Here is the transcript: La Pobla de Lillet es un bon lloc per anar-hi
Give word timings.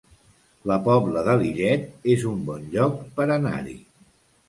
La 0.71 0.77
Pobla 0.87 1.23
de 1.27 1.35
Lillet 1.43 2.09
es 2.17 2.27
un 2.33 2.43
bon 2.51 2.67
lloc 2.75 3.01
per 3.21 3.33
anar-hi 3.41 3.81